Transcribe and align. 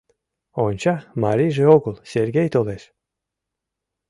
Онча— 0.63 0.95
марийже 1.23 1.65
огыл, 1.75 1.95
Сергей 2.11 2.47
толеш. 2.55 2.83